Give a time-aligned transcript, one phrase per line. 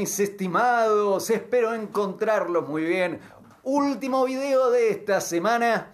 [0.00, 3.20] Mis estimados, espero encontrarlos muy bien.
[3.64, 5.92] Último video de esta semana.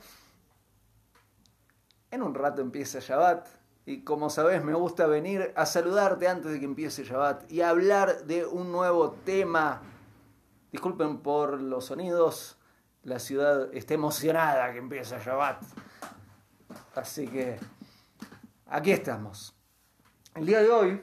[2.13, 3.49] En un rato empieza Shabbat
[3.85, 8.27] y como sabes me gusta venir a saludarte antes de que empiece Shabbat y hablar
[8.27, 9.83] de un nuevo tema.
[10.71, 12.59] Disculpen por los sonidos,
[13.03, 15.65] la ciudad está emocionada que empieza Shabbat.
[16.95, 17.59] Así que
[18.67, 19.53] aquí estamos.
[20.37, 21.03] El día de hoy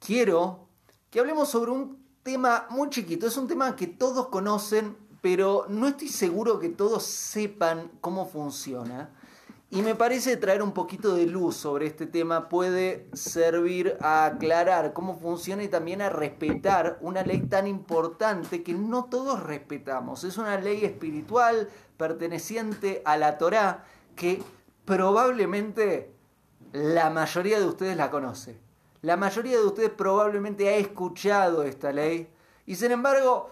[0.00, 0.66] quiero
[1.12, 3.26] que hablemos sobre un tema muy chiquito.
[3.28, 9.10] Es un tema que todos conocen, pero no estoy seguro que todos sepan cómo funciona.
[9.70, 14.92] Y me parece traer un poquito de luz sobre este tema puede servir a aclarar
[14.92, 20.24] cómo funciona y también a respetar una ley tan importante que no todos respetamos.
[20.24, 24.42] Es una ley espiritual perteneciente a la Torá que
[24.84, 26.14] probablemente
[26.72, 28.63] la mayoría de ustedes la conoce.
[29.04, 32.26] La mayoría de ustedes probablemente ha escuchado esta ley
[32.64, 33.50] y sin embargo,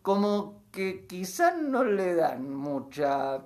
[0.00, 3.44] como que quizás no le dan mucha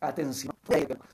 [0.00, 0.54] atención.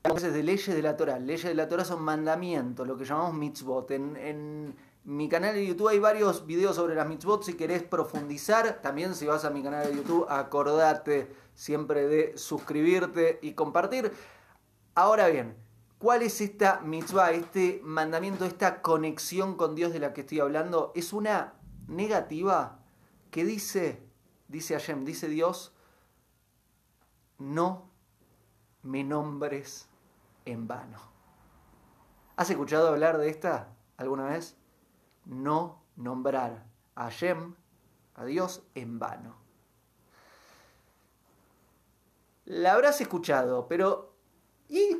[0.03, 1.19] Entonces, de leyes de la Torah.
[1.19, 3.91] Leyes de la Torah son mandamientos, lo que llamamos mitzvot.
[3.91, 7.43] En mi canal de YouTube hay varios videos sobre las mitzvot.
[7.43, 13.39] Si querés profundizar, también si vas a mi canal de YouTube, acordate siempre de suscribirte
[13.41, 14.11] y compartir.
[14.93, 15.55] Ahora bien,
[15.97, 20.91] ¿cuál es esta mitzvah, este mandamiento, esta conexión con Dios de la que estoy hablando?
[20.95, 21.53] Es una
[21.87, 22.79] negativa
[23.31, 24.03] que dice,
[24.49, 25.73] dice Hashem, dice Dios,
[27.39, 27.89] no
[28.83, 29.87] me nombres
[30.45, 30.99] en vano.
[32.35, 34.60] ¿Has escuchado hablar de esta alguna vez?
[35.25, 36.65] No nombrar
[36.95, 37.55] a Hashem,
[38.15, 39.35] a Dios, en vano.
[42.45, 44.13] La habrás escuchado, pero
[44.67, 44.97] ¿y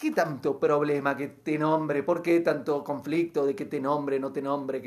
[0.00, 2.02] qué, tanto problema que te nombre?
[2.02, 4.80] ¿Por qué tanto conflicto de que te nombre, no te nombre?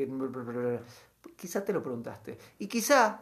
[1.36, 2.38] Quizá te lo preguntaste.
[2.60, 3.22] Y quizá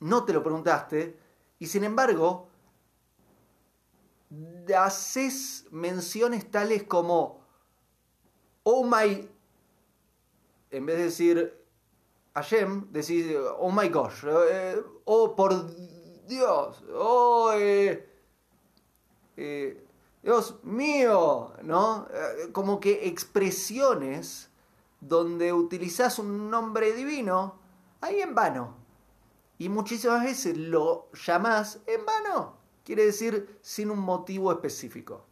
[0.00, 1.18] no te lo preguntaste
[1.58, 2.48] y sin embargo
[4.76, 7.40] haces menciones tales como,
[8.62, 9.28] oh my
[10.70, 11.58] en vez de decir
[12.34, 13.26] Hashem, decís,
[13.58, 15.74] oh my gosh, eh, oh por
[16.26, 18.08] Dios, oh eh,
[19.36, 19.84] eh,
[20.22, 22.06] Dios mío, ¿no?
[22.52, 24.50] como que expresiones
[25.00, 27.58] donde utilizás un nombre divino,
[28.00, 28.76] ahí en vano.
[29.58, 35.27] Y muchísimas veces lo llamás en vano, quiere decir sin un motivo específico.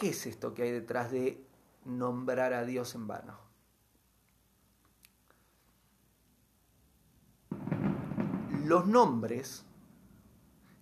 [0.00, 1.44] ¿Qué es esto que hay detrás de
[1.84, 3.38] nombrar a Dios en vano?
[8.64, 9.66] Los nombres,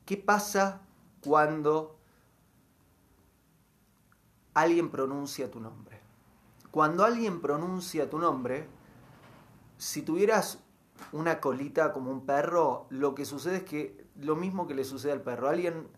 [0.07, 0.83] ¿qué pasa
[1.21, 1.99] cuando
[4.55, 5.99] alguien pronuncia tu nombre?
[6.71, 8.69] Cuando alguien pronuncia tu nombre,
[9.79, 10.61] si tuvieras
[11.11, 15.11] una colita como un perro, lo que sucede es que lo mismo que le sucede
[15.11, 15.89] al perro, alguien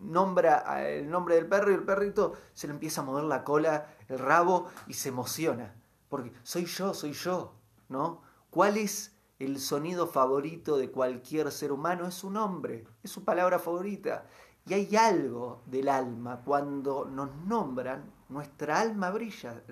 [0.00, 3.86] nombra el nombre del perro y el perrito se le empieza a mover la cola,
[4.08, 5.74] el rabo y se emociona.
[6.08, 7.54] Porque soy yo, soy yo,
[7.88, 8.22] ¿no?
[8.50, 12.06] ¿Cuál es el sonido favorito de cualquier ser humano?
[12.06, 14.26] Es su nombre, es su palabra favorita.
[14.66, 19.62] Y hay algo del alma, cuando nos nombran, nuestra alma brilla.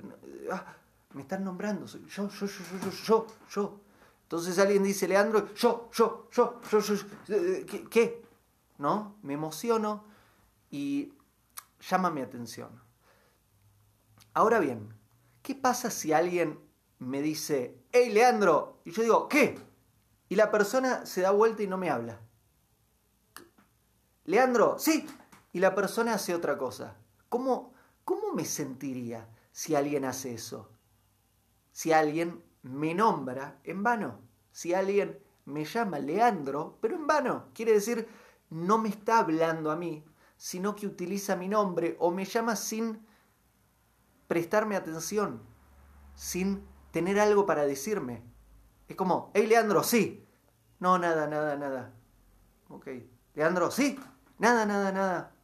[0.51, 0.65] Ah,
[1.13, 3.81] me están nombrando, soy yo, yo, yo, yo, yo, yo, yo.
[4.23, 6.95] Entonces alguien dice, Leandro, yo, yo, yo, yo, yo,
[7.27, 7.87] ¿qué?
[7.89, 8.23] ¿Qué?
[8.79, 9.17] ¿No?
[9.23, 10.05] Me emociono
[10.71, 11.13] y
[11.81, 12.81] llama mi atención.
[14.35, 14.95] Ahora bien,
[15.43, 16.59] ¿qué pasa si alguien
[16.99, 18.81] me dice, hey Leandro?
[18.85, 19.59] Y yo digo, ¿qué?
[20.29, 22.21] Y la persona se da vuelta y no me habla.
[24.25, 25.07] Leandro, sí.
[25.53, 26.97] Y la persona hace otra cosa.
[27.29, 27.73] ¿Cómo,
[28.05, 30.71] cómo me sentiría si alguien hace eso?
[31.73, 34.21] Si alguien me nombra en vano.
[34.51, 37.47] Si alguien me llama Leandro, pero en vano.
[37.55, 38.09] Quiere decir,
[38.51, 40.05] no me está hablando a mí,
[40.37, 43.05] sino que utiliza mi nombre o me llama sin
[44.29, 45.43] prestarme atención,
[46.15, 48.23] sin tener algo para decirme.
[48.89, 50.27] Es como, hey Leandro, sí.
[50.79, 51.95] No, nada, nada, nada.
[52.69, 52.89] Ok.
[53.35, 53.99] Leandro, sí.
[54.39, 55.35] Nada, nada, nada.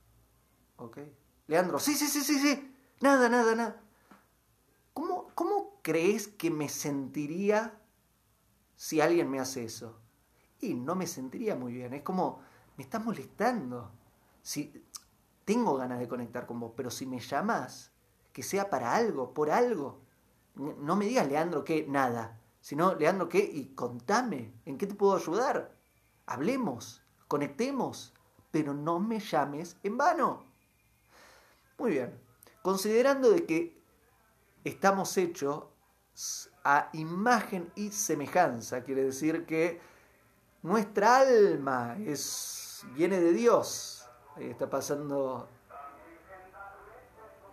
[0.77, 0.99] Ok.
[1.47, 2.75] Leandro, sí, sí, sí, sí, sí.
[3.01, 3.81] Nada, nada, nada.
[4.93, 7.81] ¿Cómo, cómo crees que me sentiría
[8.77, 9.99] si alguien me hace eso?
[10.61, 11.95] Y no me sentiría muy bien.
[11.95, 12.41] Es como,
[12.77, 13.91] me estás molestando
[14.43, 14.85] si
[15.45, 17.93] tengo ganas de conectar con vos, pero si me llamas,
[18.33, 20.01] que sea para algo, por algo.
[20.55, 22.39] No me digas, Leandro, que nada.
[22.61, 23.39] sino, Leandro, ¿qué?
[23.39, 25.75] Y contame, ¿en qué te puedo ayudar?
[26.27, 28.13] Hablemos, conectemos,
[28.51, 30.45] pero no me llames en vano.
[31.79, 32.21] Muy bien,
[32.63, 33.83] considerando de que
[34.63, 35.65] estamos hechos
[36.63, 39.81] a imagen y semejanza, quiere decir que
[40.63, 44.02] nuestra alma es, viene de Dios.
[44.37, 45.49] Ahí está pasando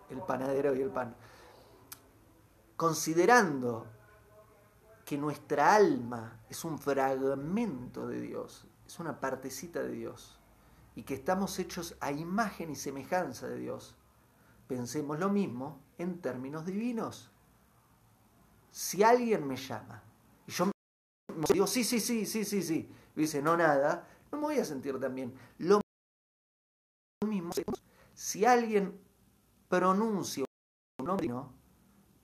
[0.10, 1.16] el panadero y el pan.
[2.76, 3.86] Considerando
[5.06, 10.40] que nuestra alma es un fragmento de Dios, es una partecita de Dios,
[10.96, 13.96] y que estamos hechos a imagen y semejanza de Dios,
[14.68, 17.32] pensemos lo mismo en términos divinos.
[18.72, 20.02] Si alguien me llama
[20.48, 20.72] y yo
[21.52, 24.66] digo, sí, sí, sí, sí, sí, sí, y dice, no nada, no me voy a
[24.66, 25.34] sentir tan bien.
[25.58, 25.82] Lo
[28.20, 29.00] si alguien
[29.70, 30.44] pronuncia
[31.00, 31.30] un nombre,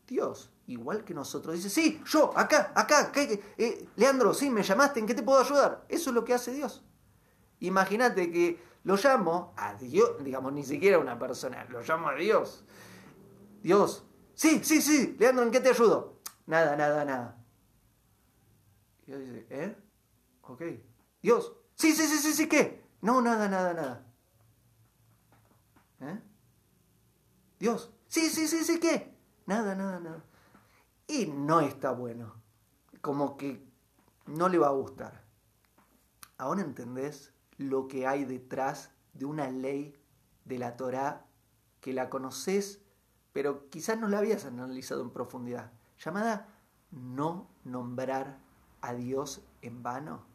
[0.06, 5.06] Dios, igual que nosotros, dice, sí, yo, acá, acá, eh, Leandro, sí, me llamaste, ¿en
[5.06, 5.86] qué te puedo ayudar?
[5.88, 6.83] Eso es lo que hace Dios.
[7.62, 12.15] Imagínate que lo llamo a Dios, digamos, ni siquiera a una persona, lo llamo a
[12.15, 12.65] Dios.
[13.63, 16.19] Dios, sí, sí, sí, Leandro, ¿en qué te ayudo?
[16.45, 17.41] Nada, nada, nada.
[19.06, 19.77] Dios dice, ¿eh?
[20.41, 20.62] Ok.
[21.21, 22.83] Dios, sí, sí, sí, sí, sí, ¿qué?
[23.00, 24.04] No, nada, nada, nada.
[26.01, 26.21] ¿Eh?
[27.59, 29.15] Dios, sí, sí, sí, sí, ¿qué?
[29.45, 30.24] Nada, nada, nada.
[31.07, 32.33] Y no está bueno.
[33.01, 33.65] Como que
[34.25, 35.24] no le va a gustar.
[36.38, 39.95] ¿Ahora entendés lo que hay detrás de una ley
[40.44, 41.25] de la Torá
[41.80, 42.81] que la conoces,
[43.31, 46.50] pero quizás no la habías analizado en profundidad, llamada
[46.91, 48.39] no nombrar
[48.81, 50.25] a Dios en vano,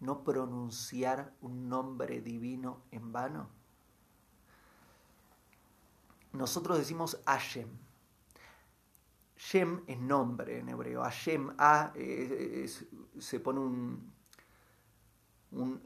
[0.00, 3.50] no pronunciar un nombre divino en vano.
[6.32, 7.68] Nosotros decimos Hashem.
[9.36, 11.02] Shem es nombre en hebreo.
[11.02, 12.70] Hashem, A, eh,
[13.18, 14.12] se pone un,
[15.50, 15.82] un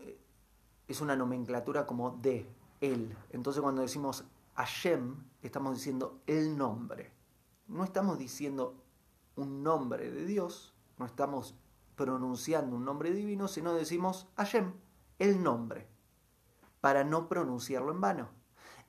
[0.88, 2.46] es una nomenclatura como de,
[2.80, 3.16] él.
[3.30, 7.12] Entonces cuando decimos Hashem, estamos diciendo el nombre.
[7.68, 8.74] No estamos diciendo
[9.34, 11.54] un nombre de Dios, no estamos
[11.96, 14.72] pronunciando un nombre divino, sino decimos Hashem,
[15.18, 15.86] el nombre,
[16.80, 18.28] para no pronunciarlo en vano.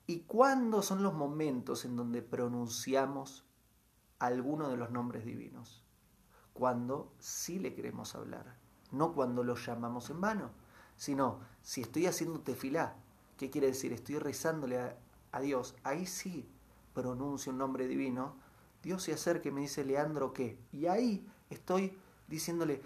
[0.07, 3.45] ¿Y cuándo son los momentos en donde pronunciamos
[4.19, 5.83] alguno de los nombres divinos?
[6.53, 8.57] Cuando sí le queremos hablar,
[8.91, 10.67] no cuando lo llamamos en vano
[10.97, 12.95] sino si estoy haciendo tefilá,
[13.37, 13.93] ¿qué quiere decir?
[13.93, 14.79] Estoy rezándole
[15.31, 16.49] a, Dios, ahí sí
[16.95, 18.35] pronuncio un nombre divino,
[18.81, 20.59] Dios se acerca y me dice, Leandro, ¿qué?
[20.71, 21.95] Y ahí estoy
[22.27, 22.81] diciéndole,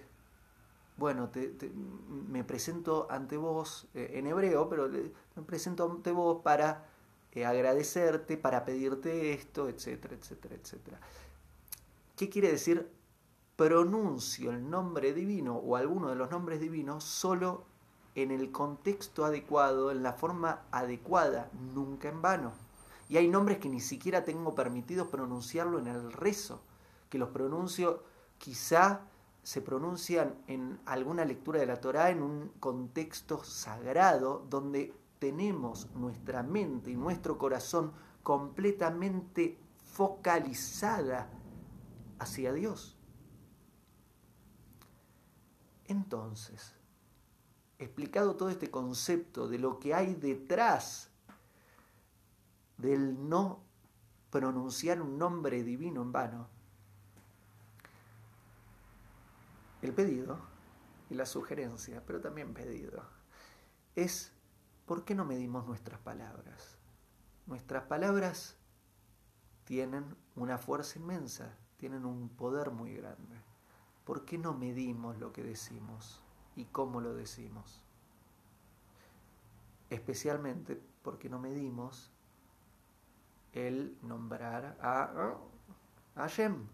[0.97, 1.29] bueno,
[2.27, 6.89] me presento ante vos eh, en hebreo, pero me presento ante vos para
[7.33, 10.99] eh, agradecerte, para pedirte esto, etcétera, etcétera, etcétera.
[12.15, 12.91] ¿Qué quiere decir?
[13.55, 17.65] Pronuncio el nombre divino o alguno de los nombres divinos solo
[18.15, 22.53] en el contexto adecuado, en la forma adecuada, nunca en vano.
[23.07, 26.61] Y hay nombres que ni siquiera tengo permitido pronunciarlo en el rezo,
[27.09, 28.03] que los pronuncio
[28.37, 29.01] quizá
[29.43, 36.41] se pronuncian en alguna lectura de la Torá en un contexto sagrado donde tenemos nuestra
[36.41, 39.55] mente y nuestro corazón completamente
[39.93, 41.29] focalizada
[42.17, 42.97] hacia Dios.
[45.85, 46.73] Entonces,
[47.77, 51.11] explicado todo este concepto de lo que hay detrás
[52.79, 53.61] del no
[54.31, 56.47] pronunciar un nombre divino en vano,
[59.83, 60.39] el pedido
[61.11, 63.03] y la sugerencia, pero también pedido,
[63.95, 64.33] es
[64.91, 66.77] ¿por qué no medimos nuestras palabras?
[67.45, 68.57] Nuestras palabras
[69.63, 73.37] tienen una fuerza inmensa, tienen un poder muy grande.
[74.03, 76.21] ¿Por qué no medimos lo que decimos?
[76.57, 77.81] y cómo lo decimos.
[79.89, 82.11] Especialmente porque no medimos
[83.53, 85.37] el nombrar a, a
[86.15, 86.67] Hashem.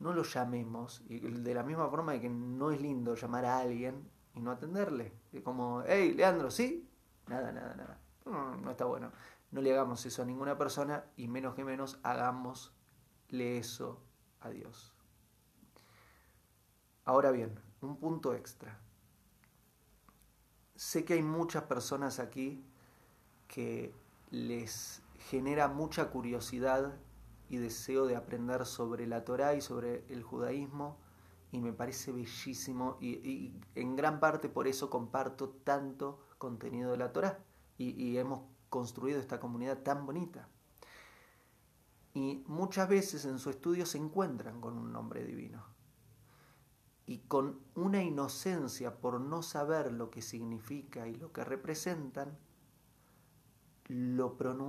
[0.00, 4.10] No lo llamemos, y de la misma forma que no es lindo llamar a alguien
[4.34, 5.12] y no atenderle.
[5.44, 6.88] Como, hey, Leandro, ¿sí?
[7.26, 8.00] Nada, nada, nada.
[8.24, 9.12] No, está bueno.
[9.50, 14.02] No le hagamos eso a ninguna persona y menos que menos hagámosle eso
[14.40, 14.94] a Dios.
[17.04, 18.78] Ahora bien, un punto extra.
[20.74, 22.64] Sé que hay muchas personas aquí
[23.48, 23.94] que
[24.30, 26.96] les genera mucha curiosidad
[27.48, 30.98] y deseo de aprender sobre la Torá y sobre el judaísmo
[31.50, 37.12] y me parece bellísimo y, en gran parte por eso comparto tanto contenido de la
[37.12, 37.44] Torá
[37.78, 40.48] y, y hemos construido esta comunidad tan bonita.
[42.14, 45.64] Y muchas veces en su estudio se encuentran con un nombre divino.
[47.06, 52.36] Y con una inocencia por no saber lo que significa y lo que representan,
[53.86, 54.68] lo pronuncian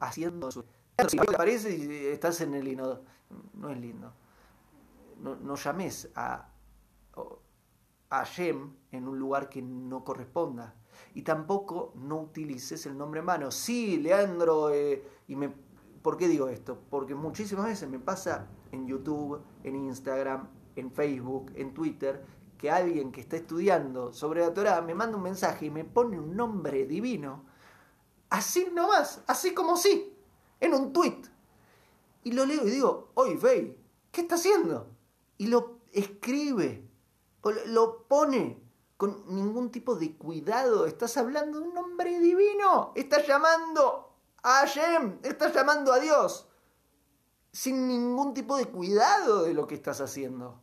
[0.00, 0.64] haciendo su...
[1.08, 3.02] Si te aparece y estás en el inodoro,
[3.54, 4.12] no es lindo.
[5.20, 6.48] No, no llames a,
[8.10, 10.74] a Yem en un lugar que no corresponda.
[11.14, 13.50] Y tampoco no utilices el nombre en mano.
[13.50, 15.52] Sí, Leandro, eh, y me,
[16.02, 16.78] ¿por qué digo esto?
[16.88, 22.24] Porque muchísimas veces me pasa en YouTube, en Instagram, en Facebook, en Twitter,
[22.56, 26.18] que alguien que está estudiando sobre la Torah me manda un mensaje y me pone
[26.18, 27.44] un nombre divino
[28.30, 30.16] así nomás, así como sí,
[30.60, 31.22] en un tweet.
[32.24, 33.78] Y lo leo y digo, oye, Fey,
[34.10, 34.88] ¿qué está haciendo?
[35.38, 36.88] Y lo escribe,
[37.66, 38.60] lo pone
[38.96, 40.86] con ningún tipo de cuidado.
[40.86, 42.92] Estás hablando de un hombre divino.
[42.94, 46.48] Estás llamando a Hashem, estás llamando a Dios.
[47.52, 50.60] Sin ningún tipo de cuidado de lo que estás haciendo.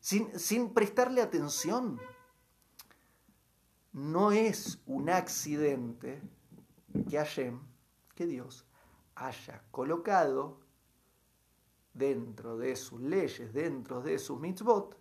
[0.00, 2.00] Sin, sin prestarle atención.
[3.92, 6.22] No es un accidente
[7.04, 7.60] que Hashem,
[8.14, 8.66] que Dios,
[9.14, 10.60] haya colocado
[11.92, 14.96] dentro de sus leyes, dentro de sus mitzvot,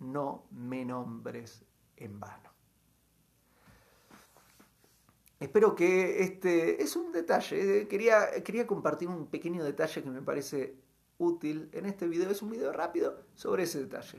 [0.00, 1.64] no me nombres
[1.96, 2.50] en vano.
[5.38, 10.22] Espero que este es un detalle, eh, quería, quería compartir un pequeño detalle que me
[10.22, 10.76] parece
[11.18, 14.18] útil en este video, es un video rápido sobre ese detalle.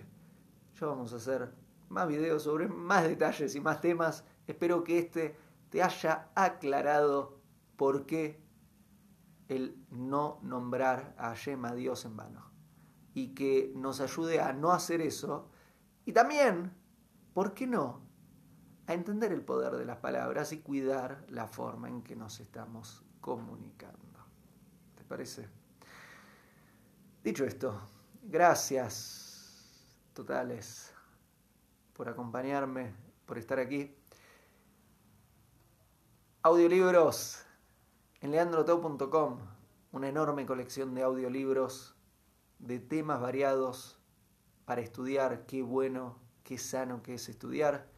[0.79, 1.51] Ya vamos a hacer
[1.89, 5.35] más videos sobre más detalles y más temas, espero que este
[5.69, 7.39] te haya aclarado
[7.75, 8.41] por qué
[9.47, 12.51] el no nombrar a Hashem, a Dios en vano.
[13.13, 15.49] Y que nos ayude a no hacer eso.
[16.05, 16.71] Y también,
[17.33, 18.01] ¿por qué no?
[18.87, 23.03] A entender el poder de las palabras y cuidar la forma en que nos estamos
[23.21, 23.97] comunicando.
[24.95, 25.49] ¿Te parece?
[27.23, 27.81] Dicho esto,
[28.23, 29.27] gracias
[30.13, 30.93] totales
[31.93, 32.93] por acompañarme,
[33.25, 33.95] por estar aquí.
[36.43, 37.43] Audiolibros
[38.21, 39.39] en leandroteu.com,
[39.91, 41.95] una enorme colección de audiolibros
[42.59, 43.99] de temas variados
[44.65, 45.47] para estudiar.
[45.47, 47.89] Qué bueno, qué sano que es estudiar.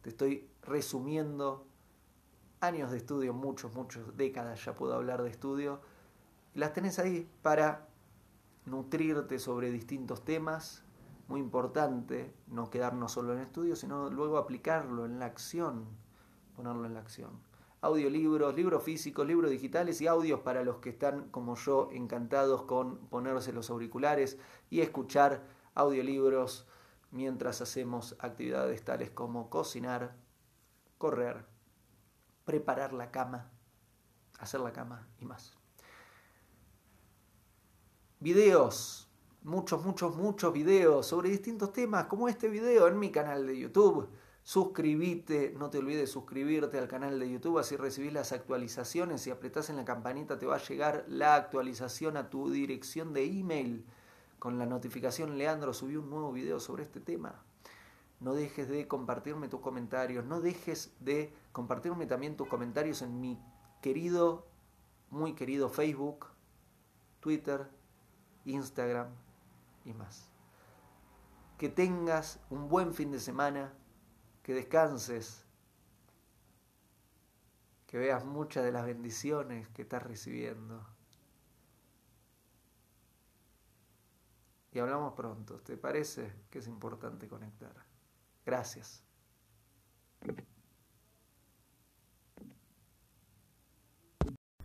[0.00, 1.66] Te estoy resumiendo
[2.60, 5.82] años de estudio, muchos, muchos, décadas ya puedo hablar de estudio.
[6.54, 7.86] las tenés ahí para
[8.64, 10.84] nutrirte sobre distintos temas.
[11.28, 15.84] Muy importante no quedarnos solo en estudio, sino luego aplicarlo en la acción,
[16.56, 17.53] ponerlo en la acción
[17.84, 22.96] audiolibros, libros físicos, libros digitales y audios para los que están como yo encantados con
[23.08, 24.38] ponerse los auriculares
[24.70, 25.42] y escuchar
[25.74, 26.66] audiolibros
[27.10, 30.16] mientras hacemos actividades tales como cocinar,
[30.96, 31.44] correr,
[32.46, 33.52] preparar la cama,
[34.38, 35.52] hacer la cama y más.
[38.18, 39.10] Videos,
[39.42, 44.08] muchos, muchos, muchos videos sobre distintos temas como este video en mi canal de YouTube
[44.44, 49.22] Suscribite, no te olvides suscribirte al canal de YouTube, así recibís las actualizaciones.
[49.22, 53.24] Si apretás en la campanita te va a llegar la actualización a tu dirección de
[53.24, 53.86] email
[54.38, 57.42] con la notificación Leandro subió un nuevo video sobre este tema.
[58.20, 63.40] No dejes de compartirme tus comentarios, no dejes de compartirme también tus comentarios en mi
[63.80, 64.46] querido,
[65.08, 66.26] muy querido Facebook,
[67.20, 67.70] Twitter,
[68.44, 69.08] Instagram
[69.86, 70.30] y más.
[71.56, 73.72] Que tengas un buen fin de semana
[74.44, 75.42] que descanses,
[77.86, 80.86] que veas muchas de las bendiciones que estás recibiendo.
[84.70, 87.72] Y hablamos pronto, ¿te parece que es importante conectar?
[88.44, 89.02] Gracias.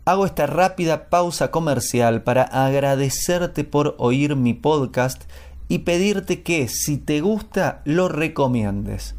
[0.03, 5.23] Hago esta rápida pausa comercial para agradecerte por oír mi podcast
[5.69, 9.18] y pedirte que si te gusta lo recomiendes.